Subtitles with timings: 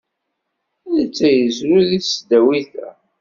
[0.95, 2.89] Netta yezrew deg tesdawit-a.